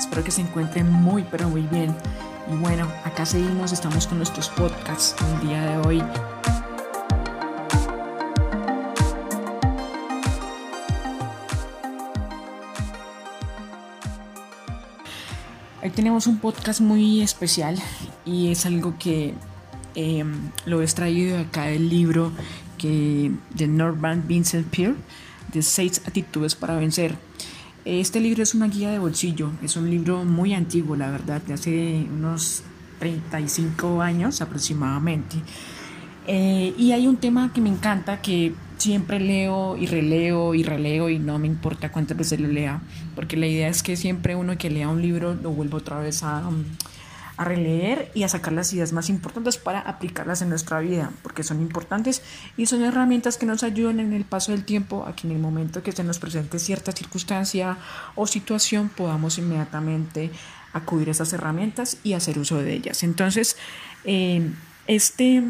Espero 0.00 0.24
que 0.24 0.30
se 0.30 0.40
encuentren 0.40 0.90
muy, 0.90 1.24
pero 1.30 1.50
muy 1.50 1.60
bien. 1.60 1.94
Y 2.50 2.56
bueno, 2.56 2.88
acá 3.04 3.26
seguimos, 3.26 3.70
estamos 3.70 4.06
con 4.06 4.16
nuestros 4.16 4.48
podcasts 4.48 5.14
el 5.34 5.46
día 5.46 5.60
de 5.62 5.86
hoy. 5.86 6.02
Hoy 15.82 15.90
tenemos 15.90 16.26
un 16.26 16.38
podcast 16.38 16.80
muy 16.80 17.20
especial 17.20 17.76
y 18.24 18.50
es 18.50 18.64
algo 18.64 18.94
que 18.98 19.34
eh, 19.94 20.24
lo 20.64 20.80
he 20.80 20.84
extraído 20.84 21.38
acá 21.38 21.64
del 21.64 21.90
libro 21.90 22.32
que, 22.78 23.32
de 23.50 23.68
Norman 23.68 24.24
Vincent 24.26 24.66
Peale, 24.74 24.96
de 25.52 25.60
Seis 25.60 26.00
Actitudes 26.06 26.54
para 26.54 26.76
Vencer. 26.76 27.29
Este 27.98 28.20
libro 28.20 28.44
es 28.44 28.54
una 28.54 28.68
guía 28.68 28.92
de 28.92 29.00
bolsillo, 29.00 29.50
es 29.64 29.74
un 29.74 29.90
libro 29.90 30.24
muy 30.24 30.54
antiguo, 30.54 30.94
la 30.94 31.10
verdad, 31.10 31.42
de 31.42 31.54
hace 31.54 32.06
unos 32.08 32.62
35 33.00 34.00
años 34.00 34.40
aproximadamente. 34.40 35.34
Eh, 36.28 36.72
y 36.78 36.92
hay 36.92 37.08
un 37.08 37.16
tema 37.16 37.52
que 37.52 37.60
me 37.60 37.68
encanta 37.68 38.22
que 38.22 38.54
siempre 38.76 39.18
leo 39.18 39.76
y 39.76 39.86
releo 39.86 40.54
y 40.54 40.62
releo 40.62 41.10
y 41.10 41.18
no 41.18 41.40
me 41.40 41.48
importa 41.48 41.90
cuántas 41.90 42.16
veces 42.16 42.38
lo 42.38 42.46
lea, 42.46 42.80
porque 43.16 43.36
la 43.36 43.48
idea 43.48 43.66
es 43.66 43.82
que 43.82 43.96
siempre 43.96 44.36
uno 44.36 44.56
que 44.56 44.70
lea 44.70 44.88
un 44.88 45.02
libro 45.02 45.34
lo 45.34 45.50
vuelva 45.50 45.78
otra 45.78 45.98
vez 45.98 46.22
a, 46.22 46.48
a 47.40 47.44
releer 47.44 48.10
y 48.14 48.24
a 48.24 48.28
sacar 48.28 48.52
las 48.52 48.70
ideas 48.74 48.92
más 48.92 49.08
importantes 49.08 49.56
para 49.56 49.80
aplicarlas 49.80 50.42
en 50.42 50.50
nuestra 50.50 50.78
vida, 50.80 51.10
porque 51.22 51.42
son 51.42 51.62
importantes 51.62 52.20
y 52.58 52.66
son 52.66 52.82
herramientas 52.82 53.38
que 53.38 53.46
nos 53.46 53.62
ayudan 53.62 53.98
en 53.98 54.12
el 54.12 54.26
paso 54.26 54.52
del 54.52 54.66
tiempo 54.66 55.06
a 55.06 55.16
que 55.16 55.26
en 55.26 55.32
el 55.32 55.38
momento 55.40 55.82
que 55.82 55.90
se 55.90 56.04
nos 56.04 56.18
presente 56.18 56.58
cierta 56.58 56.92
circunstancia 56.92 57.78
o 58.14 58.26
situación 58.26 58.90
podamos 58.90 59.38
inmediatamente 59.38 60.30
acudir 60.74 61.08
a 61.08 61.12
esas 61.12 61.32
herramientas 61.32 61.96
y 62.04 62.12
hacer 62.12 62.38
uso 62.38 62.58
de 62.62 62.74
ellas. 62.74 63.02
Entonces, 63.02 63.56
eh, 64.04 64.50
este 64.86 65.42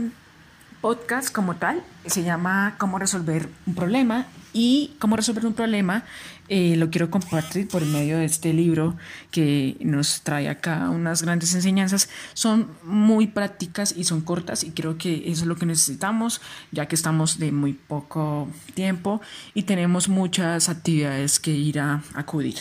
podcast 0.81 1.33
como 1.35 1.57
tal 1.57 1.83
se 2.07 2.23
llama 2.23 2.77
Cómo 2.79 3.01
resolver 3.01 3.49
un 3.67 3.75
problema 3.75 4.29
y 4.53 4.93
cómo 4.99 5.17
resolver 5.17 5.47
un 5.47 5.55
problema 5.55 6.05
eh, 6.53 6.75
lo 6.75 6.91
quiero 6.91 7.11
compartir 7.11 7.69
por 7.69 7.87
medio 7.87 8.19
de 8.19 8.25
este 8.25 8.53
libro 8.53 8.97
que 9.31 9.77
nos 9.79 10.23
trae 10.23 10.49
acá 10.49 10.91
unas 10.91 11.23
grandes 11.23 11.55
enseñanzas. 11.55 12.09
Son 12.35 12.67
muy 12.83 13.29
prácticas 13.29 13.95
y 13.97 14.03
son 14.03 14.21
cortas 14.21 14.65
y 14.65 14.73
creo 14.73 14.99
que 14.99 15.31
eso 15.31 15.43
es 15.43 15.47
lo 15.47 15.55
que 15.55 15.65
necesitamos 15.65 16.41
ya 16.73 16.87
que 16.87 16.97
estamos 16.97 17.39
de 17.39 17.53
muy 17.53 17.75
poco 17.75 18.49
tiempo 18.75 19.21
y 19.55 19.63
tenemos 19.63 20.09
muchas 20.09 20.69
actividades 20.69 21.39
que 21.39 21.53
ir 21.53 21.79
a 21.79 22.03
acudir. 22.15 22.57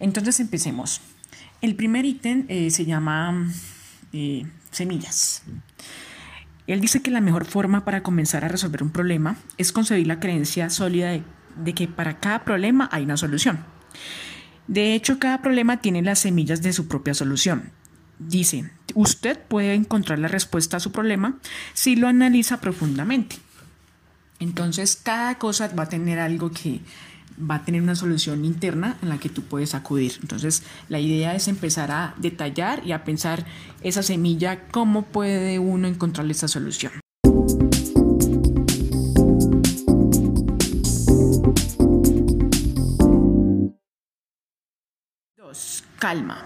Entonces 0.00 0.40
empecemos. 0.40 1.00
El 1.60 1.76
primer 1.76 2.06
ítem 2.06 2.44
eh, 2.48 2.72
se 2.72 2.86
llama 2.86 3.52
eh, 4.12 4.46
semillas. 4.72 5.42
Él 6.68 6.82
dice 6.82 7.00
que 7.00 7.10
la 7.10 7.22
mejor 7.22 7.46
forma 7.46 7.84
para 7.84 8.02
comenzar 8.02 8.44
a 8.44 8.48
resolver 8.48 8.82
un 8.82 8.90
problema 8.90 9.36
es 9.56 9.72
concebir 9.72 10.06
la 10.06 10.20
creencia 10.20 10.68
sólida 10.68 11.18
de, 11.56 11.74
que 11.74 11.88
para 11.88 12.20
cada 12.20 12.44
problema 12.44 12.90
hay 12.92 13.04
una 13.04 13.16
solución. 13.16 13.64
De 14.66 14.94
hecho, 14.94 15.18
cada 15.18 15.40
problema 15.40 15.78
tiene 15.78 16.02
las 16.02 16.18
semillas 16.18 16.60
de 16.60 16.74
su 16.74 16.86
propia 16.86 17.14
solución. 17.14 17.70
Dice, 18.18 18.70
usted 18.94 19.38
puede 19.38 19.72
encontrar 19.72 20.18
la 20.18 20.28
respuesta 20.28 20.76
a 20.76 20.80
su 20.80 20.92
problema 20.92 21.38
si 21.72 21.96
lo 21.96 22.06
analiza 22.06 22.60
profundamente. 22.60 23.36
Entonces, 24.38 24.94
cada 25.02 25.38
cosa 25.38 25.68
va 25.68 25.84
a 25.84 25.88
tener 25.88 26.18
algo 26.18 26.50
que 26.50 26.82
va 27.38 27.56
a 27.56 27.64
tener 27.64 27.82
una 27.82 27.94
solución 27.94 28.44
interna 28.44 28.96
en 29.02 29.08
la 29.08 29.18
que 29.18 29.28
tú 29.28 29.42
puedes 29.42 29.74
acudir. 29.74 30.18
Entonces, 30.20 30.62
la 30.88 30.98
idea 30.98 31.34
es 31.34 31.48
empezar 31.48 31.90
a 31.90 32.14
detallar 32.18 32.86
y 32.86 32.92
a 32.92 33.04
pensar 33.04 33.44
esa 33.82 34.02
semilla, 34.02 34.68
cómo 34.70 35.02
puede 35.02 35.58
uno 35.58 35.88
encontrarle 35.88 36.32
esa 36.32 36.48
solución. 36.48 36.92
Dos, 45.36 45.84
calma. 45.98 46.44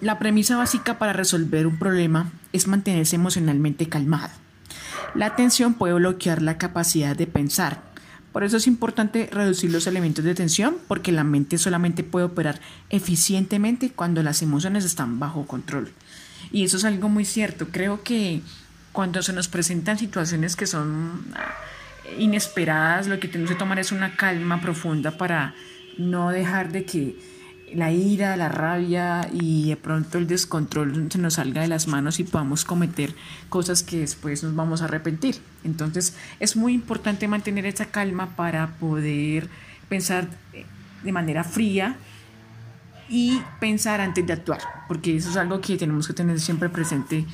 La 0.00 0.18
premisa 0.18 0.56
básica 0.56 0.98
para 0.98 1.12
resolver 1.12 1.66
un 1.66 1.78
problema 1.78 2.32
es 2.52 2.66
mantenerse 2.66 3.16
emocionalmente 3.16 3.88
calmado. 3.88 4.32
La 5.14 5.36
tensión 5.36 5.74
puede 5.74 5.94
bloquear 5.94 6.42
la 6.42 6.58
capacidad 6.58 7.14
de 7.14 7.26
pensar, 7.26 7.91
por 8.32 8.44
eso 8.44 8.56
es 8.56 8.66
importante 8.66 9.28
reducir 9.30 9.70
los 9.70 9.86
elementos 9.86 10.24
de 10.24 10.34
tensión 10.34 10.76
porque 10.88 11.12
la 11.12 11.22
mente 11.22 11.58
solamente 11.58 12.02
puede 12.02 12.26
operar 12.26 12.60
eficientemente 12.88 13.90
cuando 13.90 14.22
las 14.22 14.42
emociones 14.42 14.84
están 14.84 15.18
bajo 15.18 15.46
control. 15.46 15.92
Y 16.50 16.64
eso 16.64 16.78
es 16.78 16.84
algo 16.84 17.08
muy 17.08 17.24
cierto. 17.24 17.68
Creo 17.70 18.02
que 18.02 18.40
cuando 18.92 19.22
se 19.22 19.32
nos 19.32 19.48
presentan 19.48 19.98
situaciones 19.98 20.56
que 20.56 20.66
son 20.66 21.26
ah, 21.34 21.54
inesperadas, 22.18 23.06
lo 23.06 23.20
que 23.20 23.28
tenemos 23.28 23.52
que 23.52 23.58
tomar 23.58 23.78
es 23.78 23.92
una 23.92 24.16
calma 24.16 24.60
profunda 24.60 25.12
para 25.16 25.54
no 25.98 26.30
dejar 26.30 26.72
de 26.72 26.84
que 26.84 27.16
la 27.74 27.92
ira, 27.92 28.36
la 28.36 28.48
rabia 28.48 29.28
y 29.32 29.68
de 29.68 29.76
pronto 29.76 30.18
el 30.18 30.26
descontrol 30.26 31.08
se 31.10 31.18
nos 31.18 31.34
salga 31.34 31.62
de 31.62 31.68
las 31.68 31.88
manos 31.88 32.20
y 32.20 32.24
podamos 32.24 32.64
cometer 32.64 33.14
cosas 33.48 33.82
que 33.82 33.98
después 33.98 34.42
nos 34.42 34.54
vamos 34.54 34.82
a 34.82 34.86
arrepentir. 34.86 35.36
Entonces 35.64 36.16
es 36.40 36.56
muy 36.56 36.74
importante 36.74 37.28
mantener 37.28 37.66
esa 37.66 37.86
calma 37.86 38.36
para 38.36 38.68
poder 38.78 39.48
pensar 39.88 40.28
de 41.02 41.12
manera 41.12 41.44
fría 41.44 41.96
y 43.08 43.40
pensar 43.60 44.00
antes 44.00 44.26
de 44.26 44.32
actuar, 44.32 44.60
porque 44.88 45.16
eso 45.16 45.30
es 45.30 45.36
algo 45.36 45.60
que 45.60 45.76
tenemos 45.76 46.06
que 46.06 46.14
tener 46.14 46.40
siempre 46.40 46.68
presente 46.68 47.26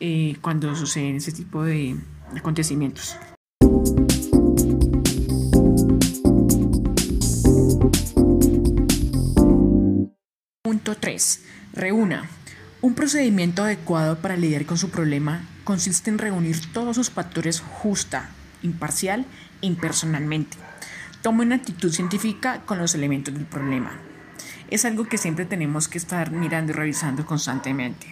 eh, 0.00 0.36
cuando 0.40 0.74
suceden 0.76 1.16
ese 1.16 1.32
tipo 1.32 1.64
de 1.64 1.96
acontecimientos. 2.36 3.16
3. 11.04 11.42
Reúna. 11.74 12.30
Un 12.80 12.94
procedimiento 12.94 13.62
adecuado 13.62 14.16
para 14.20 14.38
lidiar 14.38 14.64
con 14.64 14.78
su 14.78 14.88
problema 14.88 15.44
consiste 15.62 16.08
en 16.08 16.16
reunir 16.16 16.72
todos 16.72 16.96
sus 16.96 17.10
factores 17.10 17.60
justa, 17.60 18.30
imparcial 18.62 19.26
e 19.60 19.66
impersonalmente. 19.66 20.56
Tome 21.20 21.44
una 21.44 21.56
actitud 21.56 21.92
científica 21.92 22.62
con 22.64 22.78
los 22.78 22.94
elementos 22.94 23.34
del 23.34 23.44
problema. 23.44 23.92
Es 24.70 24.86
algo 24.86 25.04
que 25.04 25.18
siempre 25.18 25.44
tenemos 25.44 25.88
que 25.88 25.98
estar 25.98 26.30
mirando 26.30 26.72
y 26.72 26.74
revisando 26.74 27.26
constantemente. 27.26 28.06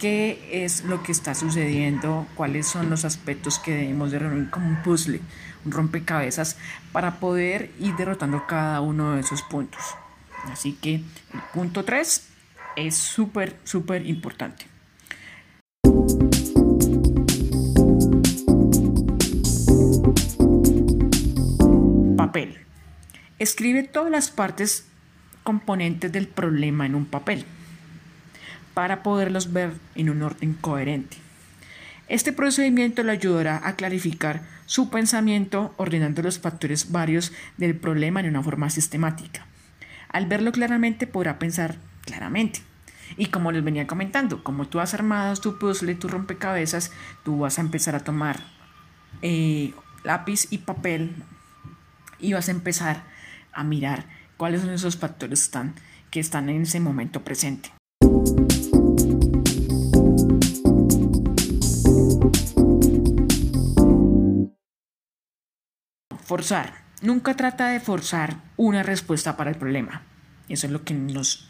¿Qué 0.00 0.64
es 0.64 0.82
lo 0.82 1.04
que 1.04 1.12
está 1.12 1.36
sucediendo? 1.36 2.26
¿Cuáles 2.34 2.66
son 2.66 2.90
los 2.90 3.04
aspectos 3.04 3.60
que 3.60 3.76
debemos 3.76 4.10
de 4.10 4.18
reunir 4.18 4.50
como 4.50 4.66
un 4.66 4.82
puzzle, 4.82 5.20
un 5.64 5.70
rompecabezas, 5.70 6.56
para 6.90 7.20
poder 7.20 7.70
ir 7.78 7.94
derrotando 7.94 8.44
cada 8.48 8.80
uno 8.80 9.14
de 9.14 9.20
esos 9.20 9.42
puntos? 9.42 9.84
Así 10.50 10.72
que 10.72 10.94
el 10.94 11.40
punto 11.52 11.84
3 11.84 12.28
es 12.76 12.94
súper, 12.94 13.56
súper 13.64 14.06
importante. 14.06 14.66
Papel. 22.16 22.58
Escribe 23.38 23.82
todas 23.82 24.10
las 24.10 24.30
partes 24.30 24.86
componentes 25.42 26.10
del 26.10 26.26
problema 26.26 26.86
en 26.86 26.94
un 26.94 27.04
papel 27.04 27.44
para 28.72 29.02
poderlos 29.02 29.52
ver 29.52 29.72
en 29.94 30.10
un 30.10 30.22
orden 30.22 30.54
coherente. 30.54 31.16
Este 32.08 32.32
procedimiento 32.32 33.02
le 33.02 33.12
ayudará 33.12 33.66
a 33.66 33.76
clarificar 33.76 34.42
su 34.66 34.90
pensamiento 34.90 35.74
ordenando 35.76 36.22
los 36.22 36.38
factores 36.38 36.90
varios 36.90 37.32
del 37.56 37.76
problema 37.76 38.20
en 38.20 38.28
una 38.28 38.42
forma 38.42 38.68
sistemática. 38.70 39.46
Al 40.14 40.26
verlo 40.26 40.52
claramente 40.52 41.08
podrá 41.08 41.40
pensar 41.40 41.74
claramente. 42.02 42.62
Y 43.16 43.26
como 43.26 43.50
les 43.50 43.64
venía 43.64 43.88
comentando, 43.88 44.44
como 44.44 44.68
tú 44.68 44.78
has 44.78 44.94
armado 44.94 45.34
tu 45.34 45.58
puzzle, 45.58 45.96
tu 45.96 46.06
rompecabezas, 46.06 46.92
tú 47.24 47.40
vas 47.40 47.58
a 47.58 47.62
empezar 47.62 47.96
a 47.96 48.04
tomar 48.04 48.38
eh, 49.22 49.74
lápiz 50.04 50.46
y 50.52 50.58
papel 50.58 51.16
y 52.20 52.32
vas 52.32 52.46
a 52.46 52.52
empezar 52.52 53.02
a 53.52 53.64
mirar 53.64 54.06
cuáles 54.36 54.60
son 54.60 54.70
esos 54.70 54.96
factores 54.96 55.50
que 56.12 56.20
están 56.20 56.48
en 56.48 56.62
ese 56.62 56.78
momento 56.78 57.24
presente. 57.24 57.72
Forzar. 66.22 66.83
Nunca 67.04 67.36
trata 67.36 67.68
de 67.68 67.80
forzar 67.80 68.38
una 68.56 68.82
respuesta 68.82 69.36
para 69.36 69.50
el 69.50 69.56
problema. 69.56 70.00
Eso 70.48 70.66
es 70.66 70.72
lo 70.72 70.84
que 70.84 70.94
nos 70.94 71.46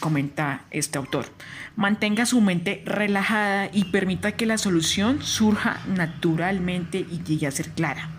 comenta 0.00 0.64
este 0.70 0.98
autor. 0.98 1.32
Mantenga 1.76 2.26
su 2.26 2.42
mente 2.42 2.82
relajada 2.84 3.70
y 3.72 3.84
permita 3.86 4.32
que 4.32 4.44
la 4.44 4.58
solución 4.58 5.22
surja 5.22 5.80
naturalmente 5.88 6.98
y 6.98 7.22
llegue 7.22 7.46
a 7.46 7.52
ser 7.52 7.70
clara. 7.70 8.10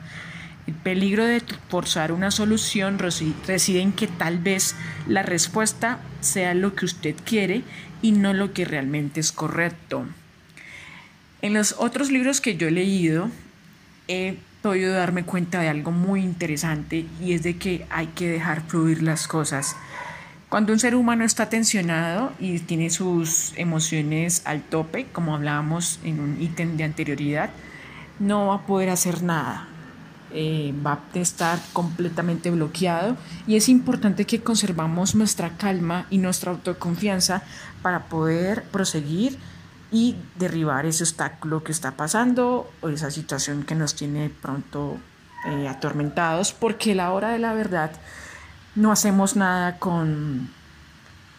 El 0.65 0.73
peligro 0.73 1.25
de 1.25 1.43
forzar 1.69 2.11
una 2.11 2.31
solución 2.31 2.97
reside 2.97 3.79
en 3.79 3.93
que 3.93 4.07
tal 4.07 4.39
vez 4.39 4.75
la 5.05 5.21
respuesta 5.21 5.99
sea 6.21 6.55
lo 6.55 6.73
que 6.73 6.85
usted 6.85 7.15
quiere 7.23 7.61
y 8.01 8.13
no 8.13 8.33
lo 8.33 8.53
que 8.53 8.65
realmente 8.65 9.19
es 9.19 9.31
correcto. 9.31 10.07
En 11.43 11.53
los 11.53 11.75
otros 11.77 12.09
libros 12.09 12.41
que 12.41 12.57
yo 12.57 12.67
he 12.67 12.71
leído, 12.71 13.29
he 14.07 14.37
podido 14.67 14.93
darme 14.93 15.23
cuenta 15.23 15.61
de 15.61 15.69
algo 15.69 15.91
muy 15.91 16.21
interesante 16.21 17.05
y 17.21 17.31
es 17.31 17.41
de 17.41 17.55
que 17.55 17.85
hay 17.89 18.07
que 18.07 18.27
dejar 18.27 18.63
fluir 18.67 19.01
las 19.01 19.25
cosas. 19.25 19.77
Cuando 20.49 20.73
un 20.73 20.79
ser 20.79 20.93
humano 20.93 21.23
está 21.23 21.47
tensionado 21.47 22.33
y 22.37 22.59
tiene 22.59 22.89
sus 22.89 23.53
emociones 23.55 24.41
al 24.43 24.63
tope, 24.63 25.05
como 25.13 25.35
hablábamos 25.35 26.01
en 26.03 26.19
un 26.19 26.41
ítem 26.41 26.75
de 26.75 26.83
anterioridad, 26.83 27.49
no 28.19 28.47
va 28.47 28.55
a 28.55 28.65
poder 28.65 28.89
hacer 28.89 29.23
nada. 29.23 29.69
Eh, 30.33 30.73
va 30.85 30.99
a 31.13 31.17
estar 31.17 31.57
completamente 31.71 32.51
bloqueado 32.51 33.15
y 33.47 33.55
es 33.55 33.69
importante 33.69 34.25
que 34.25 34.41
conservamos 34.41 35.15
nuestra 35.15 35.51
calma 35.55 36.07
y 36.09 36.17
nuestra 36.17 36.51
autoconfianza 36.51 37.41
para 37.81 38.09
poder 38.09 38.63
proseguir 38.63 39.37
y 39.91 40.15
derribar 40.35 40.85
ese 40.85 41.03
obstáculo 41.03 41.63
que 41.63 41.71
está 41.71 41.91
pasando 41.91 42.69
o 42.81 42.89
esa 42.89 43.11
situación 43.11 43.63
que 43.63 43.75
nos 43.75 43.95
tiene 43.95 44.29
pronto 44.29 44.97
eh, 45.47 45.67
atormentados 45.67 46.51
porque 46.51 46.93
la 46.93 47.11
hora 47.11 47.29
de 47.29 47.39
la 47.39 47.53
verdad 47.53 47.91
no 48.75 48.91
hacemos 48.91 49.35
nada 49.35 49.79
con, 49.79 50.49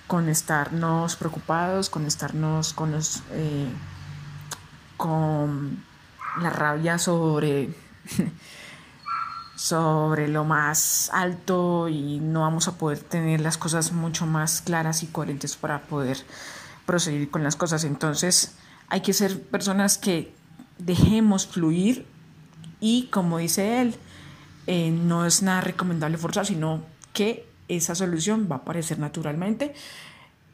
con 0.06 0.28
estarnos 0.28 1.16
preocupados, 1.16 1.90
con 1.90 2.06
estarnos 2.06 2.72
con, 2.72 2.92
los, 2.92 3.22
eh, 3.32 3.68
con 4.96 5.84
la 6.40 6.50
rabia 6.50 6.98
sobre, 6.98 7.74
sobre 9.56 10.28
lo 10.28 10.44
más 10.44 11.10
alto 11.12 11.88
y 11.88 12.18
no 12.18 12.40
vamos 12.40 12.66
a 12.66 12.78
poder 12.78 13.00
tener 13.00 13.40
las 13.40 13.58
cosas 13.58 13.92
mucho 13.92 14.26
más 14.26 14.62
claras 14.62 15.02
y 15.02 15.06
coherentes 15.06 15.56
para 15.56 15.82
poder 15.82 16.18
proseguir 16.88 17.30
con 17.30 17.44
las 17.44 17.54
cosas. 17.54 17.84
Entonces 17.84 18.54
hay 18.88 19.02
que 19.02 19.12
ser 19.12 19.42
personas 19.42 19.98
que 19.98 20.32
dejemos 20.78 21.46
fluir 21.46 22.06
y 22.80 23.08
como 23.08 23.36
dice 23.36 23.82
él, 23.82 23.94
eh, 24.66 24.90
no 24.90 25.26
es 25.26 25.42
nada 25.42 25.60
recomendable 25.60 26.16
forzar, 26.16 26.46
sino 26.46 26.82
que 27.12 27.46
esa 27.68 27.94
solución 27.94 28.48
va 28.50 28.56
a 28.56 28.58
aparecer 28.60 28.98
naturalmente. 28.98 29.74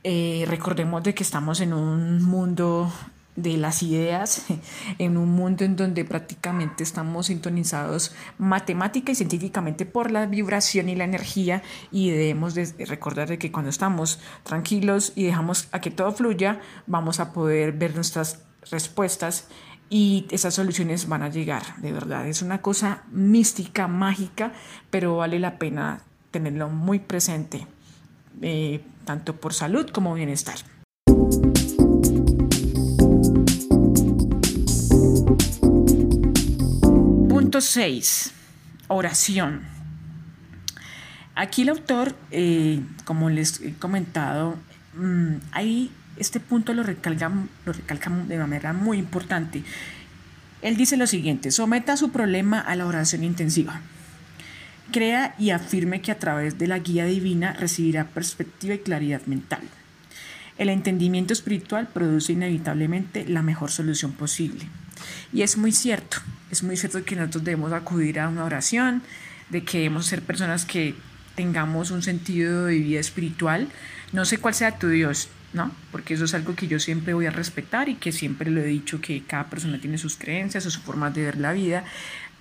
Eh, 0.03 0.45
recordemos 0.49 1.05
de 1.05 1.15
que 1.15 1.23
estamos 1.23 1.61
en 1.61 1.73
un 1.73 2.21
mundo 2.25 2.93
de 3.37 3.57
las 3.57 3.83
ideas 3.83 4.47
en 4.99 5.17
un 5.17 5.31
mundo 5.31 5.65
en 5.65 5.77
donde 5.77 6.05
prácticamente 6.05 6.83
estamos 6.83 7.27
sintonizados 7.27 8.15
matemática 8.39 9.13
y 9.13 9.15
científicamente 9.15 9.87
por 9.87 10.11
la 10.11 10.27
vibración 10.27 10.89
y 10.89 10.95
la 10.95 11.05
energía 11.05 11.63
y 11.91 12.11
debemos 12.11 12.55
de 12.55 12.73
recordar 12.87 13.37
que 13.39 13.51
cuando 13.51 13.71
estamos 13.71 14.21
tranquilos 14.43 15.13
y 15.17 15.25
dejamos 15.25 15.69
a 15.73 15.81
que 15.81 15.91
todo 15.91 16.13
fluya 16.13 16.61
vamos 16.87 17.21
a 17.21 17.33
poder 17.33 17.73
ver 17.73 17.95
nuestras 17.95 18.43
respuestas 18.71 19.49
y 19.91 20.27
esas 20.31 20.55
soluciones 20.55 21.09
van 21.09 21.23
a 21.23 21.29
llegar. 21.29 21.77
De 21.77 21.93
verdad 21.93 22.27
es 22.27 22.41
una 22.43 22.63
cosa 22.63 23.03
mística 23.11 23.89
mágica 23.89 24.53
pero 24.91 25.17
vale 25.17 25.39
la 25.39 25.59
pena 25.59 26.03
tenerlo 26.31 26.69
muy 26.69 27.01
presente 27.01 27.67
eh, 28.43 28.81
tanto 29.05 29.37
por 29.37 29.55
salud 29.55 29.91
como 29.91 30.15
bienestar 30.15 30.57
Punto 37.55 37.69
6. 37.69 38.33
Oración. 38.89 39.61
Aquí 41.37 41.63
el 41.63 41.69
autor, 41.69 42.17
eh, 42.33 42.81
como 43.05 43.31
les 43.31 43.61
he 43.61 43.75
comentado, 43.75 44.57
mm, 44.97 45.35
ahí 45.53 45.93
este 46.17 46.41
punto 46.41 46.75
lo 46.75 46.83
recalca, 46.83 47.31
lo 47.65 47.73
recalca 47.73 48.11
de 48.11 48.39
manera 48.39 48.73
muy 48.73 48.99
importante. 48.99 49.63
Él 50.63 50.77
dice 50.77 50.97
lo 50.97 51.07
siguiente, 51.07 51.53
someta 51.53 51.97
su 51.97 52.11
problema 52.11 52.59
a 52.59 52.75
la 52.75 52.87
oración 52.87 53.23
intensiva. 53.23 53.81
Crea 54.91 55.37
y 55.39 55.51
afirme 55.51 56.01
que 56.01 56.11
a 56.11 56.19
través 56.19 56.59
de 56.59 56.67
la 56.67 56.81
guía 56.81 57.05
divina 57.05 57.53
recibirá 57.53 58.09
perspectiva 58.09 58.75
y 58.75 58.79
claridad 58.79 59.23
mental. 59.27 59.63
El 60.59 60.71
entendimiento 60.71 61.33
espiritual 61.33 61.87
produce 61.87 62.33
inevitablemente 62.33 63.25
la 63.29 63.43
mejor 63.43 63.71
solución 63.71 64.11
posible. 64.11 64.67
Y 65.33 65.43
es 65.43 65.57
muy 65.57 65.73
cierto, 65.73 66.19
es 66.51 66.63
muy 66.63 66.77
cierto 66.77 67.05
que 67.05 67.17
nosotros 67.17 67.45
debemos 67.45 67.73
acudir 67.73 68.21
a 68.21 68.29
una 68.29 68.45
oración, 68.45 69.03
de 69.51 69.63
que 69.63 69.79
debemos 69.79 70.07
ser 70.07 70.23
personas 70.23 70.65
que 70.65 70.95
tengamos 71.35 71.91
un 71.91 72.03
sentido 72.03 72.67
de 72.67 72.79
vida 72.79 73.01
espiritual. 73.01 73.69
No 74.13 74.25
sé 74.25 74.39
cuál 74.39 74.55
sea 74.55 74.79
tu 74.79 74.89
Dios, 74.89 75.29
¿no? 75.53 75.71
Porque 75.93 76.15
eso 76.15 76.25
es 76.25 76.35
algo 76.35 76.55
que 76.55 76.67
yo 76.67 76.79
siempre 76.79 77.15
voy 77.15 77.27
a 77.27 77.31
respetar 77.31 77.89
y 77.89 77.97
que 77.97 78.13
siempre 78.13 78.51
lo 78.51 78.61
he 78.61 78.67
dicho 78.67 79.01
que 79.01 79.23
cada 79.25 79.51
persona 79.51 79.81
tiene 79.81 79.99
sus 79.99 80.17
creencias 80.17 80.67
o 80.67 80.71
su 80.71 80.81
forma 80.81 81.11
de 81.11 81.23
ver 81.23 81.39
la 81.39 81.53
vida, 81.53 81.85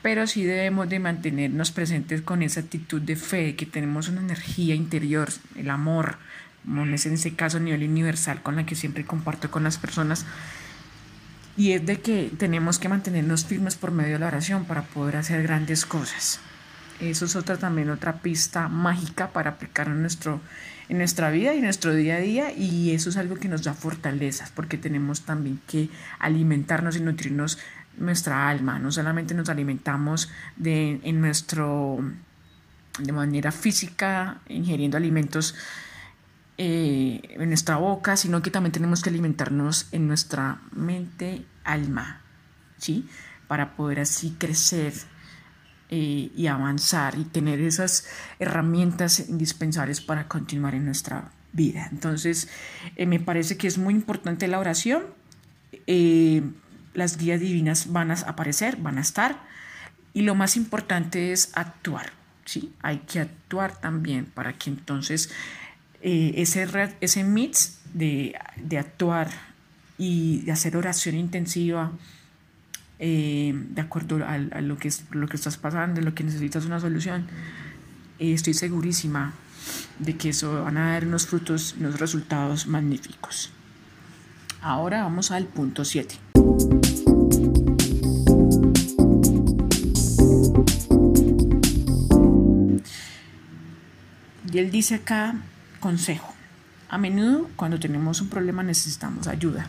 pero 0.02 0.28
sí 0.28 0.44
debemos 0.44 0.90
de 0.90 1.00
mantenernos 1.00 1.72
presentes 1.72 2.22
con 2.22 2.44
esa 2.44 2.60
actitud 2.60 3.02
de 3.02 3.16
fe, 3.16 3.56
que 3.56 3.66
tenemos 3.66 4.10
una 4.10 4.22
energía 4.22 4.76
interior, 4.76 5.30
el 5.56 5.70
amor, 5.70 6.18
como 6.66 6.84
en 6.84 6.94
ese 6.94 7.36
caso 7.36 7.58
a 7.58 7.62
nivel 7.62 7.90
universal 7.90 8.42
con 8.42 8.56
la 8.56 8.66
que 8.66 8.76
siempre 8.76 9.06
comparto 9.06 9.50
con 9.50 9.64
las 9.64 9.78
personas, 9.78 10.26
y 11.56 11.74
es 11.74 11.86
de 11.86 12.00
que 12.00 12.32
tenemos 12.38 12.80
que 12.80 12.90
mantenernos 12.90 13.46
firmes 13.46 13.76
por 13.76 13.92
medio 13.92 14.14
de 14.14 14.20
la 14.20 14.28
oración 14.28 14.66
para 14.66 14.84
poder 14.84 15.18
hacer 15.18 15.44
grandes 15.44 15.86
cosas. 15.86 16.40
Eso 17.00 17.26
es 17.26 17.36
otra 17.36 17.58
también 17.58 17.90
otra 17.90 18.20
pista 18.22 18.68
mágica 18.68 19.30
para 19.30 19.52
aplicar 19.52 19.88
en, 19.88 20.02
nuestro, 20.02 20.42
en 20.90 20.98
nuestra 20.98 21.32
vida 21.32 21.54
y 21.54 21.62
nuestro 21.62 21.94
día 21.94 22.16
a 22.16 22.20
día 22.20 22.52
y 22.52 22.92
eso 22.92 23.10
es 23.10 23.18
algo 23.18 23.36
que 23.36 23.50
nos 23.50 23.64
da 23.64 23.74
fortalezas 23.74 24.52
porque 24.52 24.78
tenemos 24.78 25.22
también 25.22 25.60
que 25.68 25.90
alimentarnos 26.20 26.96
y 26.96 27.02
nutrirnos 27.02 27.58
nuestra 27.98 28.50
alma. 28.50 28.80
No 28.80 28.92
solamente 28.92 29.34
nos 29.34 29.50
alimentamos 29.50 30.32
de, 30.56 31.00
en 31.04 31.22
nuestro, 31.22 32.00
de 33.00 33.12
manera 33.12 33.52
física, 33.52 34.40
ingiriendo 34.48 34.98
alimentos 34.98 35.56
eh, 36.56 37.20
en 37.32 37.48
nuestra 37.50 37.78
boca, 37.78 38.16
sino 38.16 38.44
que 38.44 38.52
también 38.52 38.72
tenemos 38.72 39.02
que 39.02 39.10
alimentarnos 39.10 39.88
en 39.92 40.08
nuestra 40.08 40.62
mente, 40.72 41.46
alma, 41.64 42.22
¿sí? 42.78 43.10
Para 43.48 43.76
poder 43.76 44.02
así 44.02 44.36
crecer 44.38 44.94
eh, 45.90 46.32
y 46.36 46.46
avanzar 46.46 47.18
y 47.18 47.24
tener 47.24 47.60
esas 47.60 48.06
herramientas 48.38 49.30
indispensables 49.30 50.00
para 50.00 50.28
continuar 50.28 50.76
en 50.76 50.86
nuestra 50.86 51.32
vida. 51.54 51.90
Entonces, 51.92 52.50
eh, 52.98 53.08
me 53.08 53.20
parece 53.20 53.58
que 53.58 53.68
es 53.68 53.80
muy 53.80 53.96
importante 53.96 54.48
la 54.48 54.60
oración. 54.60 55.06
las 56.94 57.18
guías 57.18 57.40
divinas 57.40 57.92
van 57.92 58.12
a 58.12 58.14
aparecer, 58.14 58.78
van 58.78 59.00
a 59.00 59.02
estar. 59.02 59.42
Y 60.14 60.22
lo 60.22 60.36
más 60.36 60.56
importante 60.56 61.32
es 61.32 61.50
actuar, 61.56 62.12
¿sí? 62.46 62.76
Hay 62.84 63.00
que 63.00 63.22
actuar 63.22 63.82
también 63.82 64.26
para 64.26 64.54
que 64.54 64.70
entonces 64.70 65.32
eh, 66.06 66.34
ese, 66.42 66.68
ese 67.00 67.24
mix 67.24 67.80
de, 67.94 68.36
actuar 68.78 69.30
y 69.98 70.42
de 70.42 70.52
hacer 70.52 70.76
oración 70.76 71.16
intensiva 71.16 71.94
eh, 73.00 73.54
de 73.56 73.82
acuerdo 73.82 74.20
a, 74.26 74.38
lo, 74.38 74.78
que 74.78 74.90
es, 74.90 75.06
lo 75.12 75.30
que 75.30 75.38
estás 75.38 75.56
pasando, 75.56 76.02
lo 76.02 76.14
que 76.14 76.26
necesitas 76.26 76.66
una 76.66 76.82
solución, 76.82 77.28
eh, 78.20 78.34
estoy 78.34 78.54
segurísima 78.54 79.34
de 80.00 80.18
que 80.18 80.30
eso 80.30 80.66
van 80.66 80.76
a 80.76 80.92
dar 80.92 81.08
unos 81.08 81.26
frutos, 81.26 81.76
unos 81.80 81.98
resultados 81.98 82.68
magníficos. 82.68 83.52
Ahora 84.60 85.04
vamos 85.04 85.32
al 85.32 85.46
punto 85.46 85.86
7. 85.86 86.16
Y 94.52 94.58
él 94.58 94.70
dice 94.70 94.96
acá 94.96 95.38
Consejo. 95.84 96.34
A 96.88 96.98
menudo 96.98 97.50
cuando 97.58 97.78
tenemos 97.78 98.22
un 98.22 98.30
problema 98.30 98.64
necesitamos 98.64 99.28
ayuda. 99.28 99.68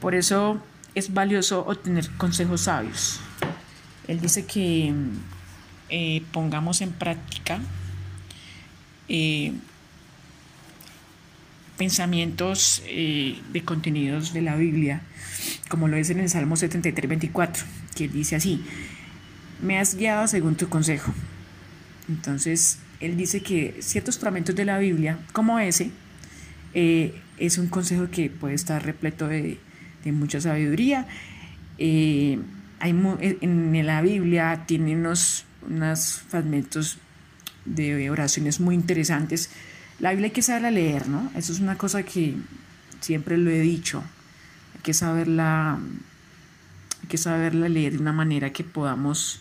Por 0.00 0.14
eso 0.14 0.58
es 0.94 1.12
valioso 1.12 1.66
obtener 1.66 2.08
consejos 2.16 2.62
sabios. 2.62 3.20
Él 4.08 4.22
dice 4.22 4.46
que 4.46 4.94
eh, 5.90 6.22
pongamos 6.32 6.80
en 6.80 6.92
práctica 6.92 7.60
eh, 9.10 9.52
pensamientos 11.76 12.82
eh, 12.86 13.38
de 13.52 13.64
contenidos 13.64 14.32
de 14.32 14.40
la 14.40 14.56
Biblia, 14.56 15.02
como 15.68 15.88
lo 15.88 15.98
es 15.98 16.08
en 16.08 16.20
el 16.20 16.30
Salmo 16.30 16.56
73, 16.56 17.06
24, 17.06 17.64
que 17.94 18.08
dice 18.08 18.36
así, 18.36 18.64
me 19.60 19.78
has 19.78 19.94
guiado 19.94 20.26
según 20.26 20.54
tu 20.54 20.70
consejo. 20.70 21.12
Entonces, 22.08 22.78
él 23.02 23.16
dice 23.16 23.42
que 23.42 23.76
ciertos 23.80 24.18
fragmentos 24.18 24.54
de 24.54 24.64
la 24.64 24.78
Biblia, 24.78 25.18
como 25.32 25.58
ese, 25.58 25.90
eh, 26.74 27.14
es 27.38 27.58
un 27.58 27.68
consejo 27.68 28.08
que 28.10 28.30
puede 28.30 28.54
estar 28.54 28.84
repleto 28.84 29.28
de, 29.28 29.58
mucha 30.06 30.40
sabiduría. 30.40 31.06
Eh, 31.78 32.38
hay, 32.80 32.90
en 33.40 33.86
la 33.86 34.02
Biblia 34.02 34.64
tiene 34.66 34.96
unos 34.96 35.44
unos 35.68 36.22
fragmentos 36.28 36.98
de 37.64 38.10
oraciones 38.10 38.60
muy 38.60 38.74
interesantes. 38.74 39.50
La 39.98 40.10
Biblia 40.10 40.26
hay 40.26 40.32
que 40.32 40.42
saberla 40.42 40.70
leer, 40.70 41.08
¿no? 41.08 41.30
Eso 41.36 41.52
es 41.52 41.60
una 41.60 41.76
cosa 41.76 42.02
que 42.02 42.34
siempre 43.00 43.38
lo 43.38 43.50
he 43.50 43.60
dicho. 43.60 44.02
Hay 44.74 44.80
que 44.82 44.94
saberla, 44.94 45.78
hay 47.02 47.08
que 47.08 47.18
saberla 47.18 47.68
leer 47.68 47.92
de 47.94 47.98
una 47.98 48.12
manera 48.12 48.52
que 48.52 48.64
podamos 48.64 49.40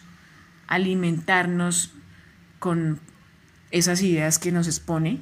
alimentarnos 0.67 1.93
con 2.59 2.99
esas 3.71 4.01
ideas 4.01 4.39
que 4.39 4.51
nos 4.51 4.67
expone, 4.67 5.19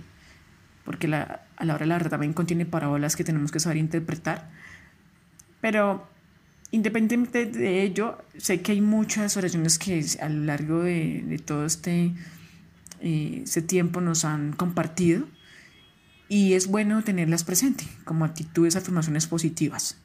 porque 0.85 1.07
la, 1.07 1.45
a 1.55 1.65
la 1.65 1.75
hora 1.75 1.83
de 1.83 1.89
la 1.89 1.95
verdad 1.95 2.11
también 2.11 2.33
contiene 2.33 2.65
parábolas 2.65 3.15
que 3.15 3.23
tenemos 3.23 3.51
que 3.51 3.59
saber 3.59 3.77
interpretar. 3.77 4.49
Pero 5.61 6.07
independientemente 6.71 7.45
de 7.45 7.83
ello, 7.83 8.23
sé 8.37 8.61
que 8.61 8.73
hay 8.73 8.81
muchas 8.81 9.37
oraciones 9.37 9.79
que 9.79 10.05
a 10.21 10.29
lo 10.29 10.45
largo 10.45 10.83
de, 10.83 11.41
todo 11.45 11.65
este, 11.65 12.13
eh, 13.01 13.41
este 13.43 13.61
tiempo 13.61 14.01
nos 14.01 14.25
han 14.25 14.53
compartido 14.53 15.27
y 16.27 16.53
es 16.53 16.67
bueno 16.67 17.03
tenerlas 17.03 17.43
presentes 17.43 17.87
como 18.05 18.23
actitudes, 18.23 18.75
afirmaciones 18.75 19.27
positivas. 19.27 19.97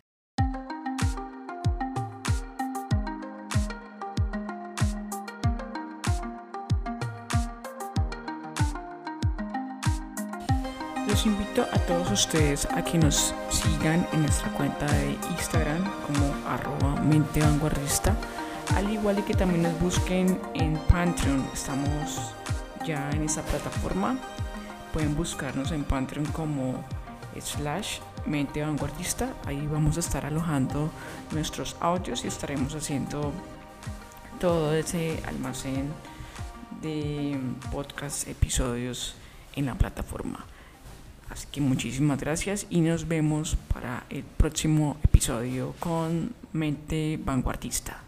Los 11.06 11.26
invito 11.26 11.66
a 11.70 11.78
todos 11.80 12.11
ustedes 12.11 12.66
a 12.66 12.82
que 12.82 12.96
nos 12.96 13.34
sigan 13.50 14.06
en 14.12 14.23
nuestra 14.23 14.50
cuenta 14.52 14.87
de 14.87 15.12
Instagram 15.32 15.84
como 16.06 16.34
arroba 16.49 17.00
mente 17.02 17.42
al 17.42 18.90
igual 18.90 19.23
que 19.25 19.34
también 19.34 19.64
nos 19.64 19.78
busquen 19.80 20.40
en 20.54 20.78
Patreon. 20.88 21.46
Estamos 21.52 22.32
ya 22.87 23.11
en 23.11 23.25
esa 23.25 23.42
plataforma. 23.42 24.18
Pueden 24.94 25.14
buscarnos 25.14 25.73
en 25.73 25.84
Patreon 25.84 26.25
como 26.26 26.82
slash 27.38 27.99
mente. 28.25 28.64
Ahí 29.44 29.68
vamos 29.70 29.99
a 29.99 30.00
estar 30.00 30.25
alojando 30.25 30.90
nuestros 31.32 31.76
audios 31.80 32.25
y 32.25 32.28
estaremos 32.28 32.75
haciendo 32.75 33.30
todo 34.40 34.75
ese 34.75 35.23
almacén 35.26 35.92
de 36.80 37.38
podcast 37.70 38.26
episodios 38.26 39.16
en 39.54 39.66
la 39.66 39.75
plataforma. 39.75 40.46
Así 41.31 41.47
que 41.50 41.61
muchísimas 41.61 42.21
gracias 42.21 42.66
y 42.71 42.81
nos 42.81 43.09
vemos 43.09 43.57
para 43.73 44.04
el 44.11 44.23
próximo 44.23 44.97
episodio 45.02 45.75
con 45.81 46.33
Mente 46.52 47.19
Vanguardista. 47.25 48.03